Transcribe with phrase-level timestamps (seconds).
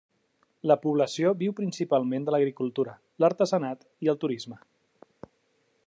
[0.69, 4.59] La població viu principalment de l'agricultura, l'artesanat i el turisme.